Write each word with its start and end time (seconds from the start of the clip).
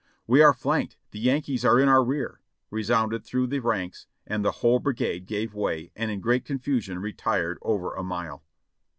"We 0.25 0.41
are 0.41 0.51
flanked! 0.51 0.97
The 1.11 1.19
Yankees 1.19 1.63
are 1.63 1.79
in 1.79 1.87
our 1.87 2.03
rear!" 2.03 2.41
resounded 2.71 3.23
through 3.23 3.45
the 3.45 3.59
ranks, 3.59 4.07
and 4.25 4.43
the 4.43 4.49
whole 4.65 4.79
brigade 4.79 5.27
gave 5.27 5.53
way 5.53 5.91
and 5.95 6.09
in 6.09 6.21
great 6.21 6.43
confusion 6.43 6.97
retired 6.97 7.59
over 7.61 7.93
a 7.93 8.01
mile. 8.01 8.43